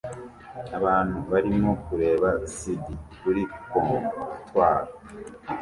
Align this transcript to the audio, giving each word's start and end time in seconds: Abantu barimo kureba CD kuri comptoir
Abantu 0.77 1.17
barimo 1.31 1.71
kureba 1.85 2.29
CD 2.55 2.83
kuri 3.19 3.41
comptoir 3.71 4.83